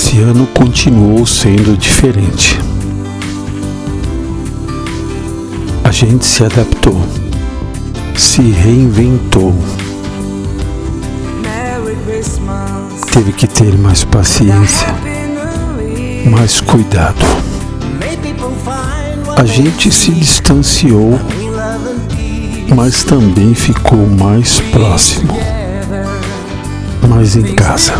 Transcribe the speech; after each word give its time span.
Esse 0.00 0.20
ano 0.20 0.46
continuou 0.54 1.26
sendo 1.26 1.76
diferente. 1.76 2.56
A 5.82 5.90
gente 5.90 6.24
se 6.24 6.44
adaptou, 6.44 6.96
se 8.16 8.40
reinventou. 8.40 9.52
Teve 13.12 13.32
que 13.32 13.48
ter 13.48 13.76
mais 13.76 14.04
paciência, 14.04 14.86
mais 16.30 16.60
cuidado. 16.60 17.26
A 19.36 19.44
gente 19.44 19.90
se 19.90 20.12
distanciou, 20.12 21.18
mas 22.72 23.02
também 23.02 23.52
ficou 23.52 24.06
mais 24.06 24.60
próximo, 24.70 25.36
mais 27.08 27.34
em 27.34 27.52
casa. 27.56 27.94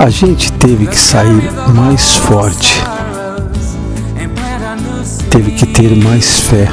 A 0.00 0.08
gente 0.08 0.50
teve 0.54 0.86
que 0.86 0.98
sair 0.98 1.52
mais 1.74 2.16
forte 2.16 2.82
teve 5.30 5.52
que 5.52 5.64
ter 5.64 5.94
mais 5.96 6.40
fé, 6.40 6.68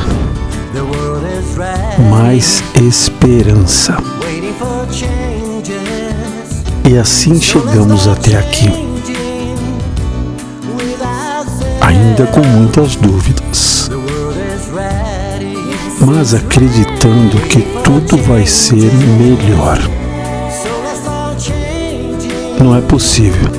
mais 2.09 2.63
esperança. 2.73 3.95
E 6.89 6.97
assim 6.97 7.39
chegamos 7.39 8.07
até 8.07 8.37
aqui, 8.37 8.69
ainda 11.81 12.25
com 12.27 12.41
muitas 12.41 12.95
dúvidas, 12.95 13.91
mas 15.99 16.33
acreditando 16.33 17.37
que 17.47 17.61
tudo 17.83 18.17
vai 18.23 18.47
ser 18.47 18.91
melhor. 19.19 20.06
Não 22.67 22.75
é 22.75 22.81
possível, 22.81 23.49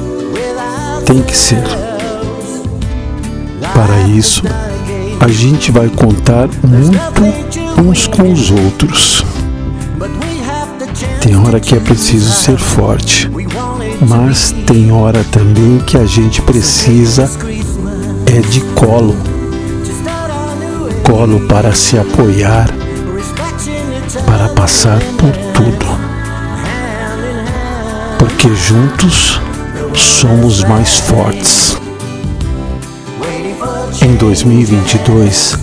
tem 1.06 1.22
que 1.22 1.34
ser. 1.34 1.62
Para 3.72 4.02
isso, 4.02 4.42
a 5.18 5.28
gente 5.28 5.72
vai 5.72 5.88
contar 5.88 6.46
muito 6.62 7.24
uns 7.82 8.06
com 8.06 8.30
os 8.30 8.50
outros. 8.50 9.24
Tem 11.22 11.34
hora 11.38 11.58
que 11.58 11.74
é 11.74 11.80
preciso 11.80 12.30
ser 12.30 12.58
forte, 12.58 13.30
mas 14.06 14.54
tem 14.66 14.92
hora 14.92 15.24
também 15.24 15.78
que 15.86 15.96
a 15.96 16.04
gente 16.04 16.42
precisa 16.42 17.30
é 18.26 18.40
de 18.40 18.60
colo. 18.74 19.16
Colo 21.02 21.40
para 21.48 21.72
se 21.72 21.96
apoiar, 21.96 22.68
para 24.26 24.50
passar 24.50 25.00
por 25.16 25.34
tudo. 25.54 26.07
Porque 28.18 28.54
juntos 28.54 29.40
somos 29.94 30.64
mais 30.64 31.00
fortes. 31.00 31.76
Em 34.02 34.14
2022, 34.16 35.56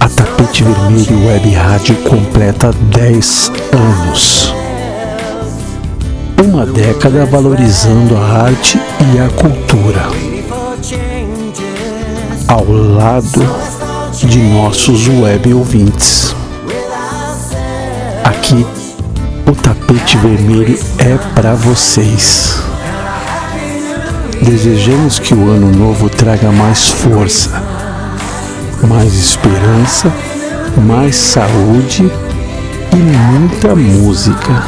a 0.00 0.08
Tapete 0.08 0.64
Vermelho 0.64 1.26
Web 1.26 1.50
Rádio 1.50 1.96
completa 2.02 2.72
10 2.72 3.52
anos. 3.72 4.54
Uma 6.44 6.66
década 6.66 7.24
valorizando 7.26 8.16
a 8.16 8.44
arte 8.44 8.78
e 9.14 9.18
a 9.18 9.28
cultura. 9.30 10.02
Ao 12.48 12.64
lado 12.64 13.40
de 14.26 14.38
nossos 14.38 15.08
web 15.08 15.54
ouvintes. 15.54 16.34
Aqui, 18.24 18.66
o 19.52 19.54
tapete 19.54 20.16
vermelho 20.16 20.78
é 20.96 21.18
para 21.34 21.54
vocês. 21.54 22.58
Desejamos 24.40 25.18
que 25.18 25.34
o 25.34 25.50
ano 25.50 25.70
novo 25.70 26.08
traga 26.08 26.50
mais 26.50 26.88
força, 26.88 27.62
mais 28.88 29.12
esperança, 29.12 30.10
mais 30.86 31.16
saúde 31.16 32.10
e 32.92 32.96
muita 32.96 33.76
música 33.76 34.64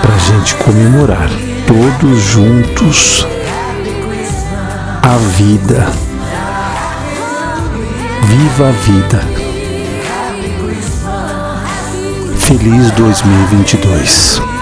para 0.00 0.14
a 0.14 0.18
gente 0.18 0.54
comemorar 0.54 1.28
todos 1.66 2.18
juntos 2.22 3.26
a 5.02 5.16
vida. 5.36 5.86
Viva 8.22 8.68
a 8.68 8.72
vida! 8.72 9.37
Feliz 12.48 12.90
2022! 12.96 14.57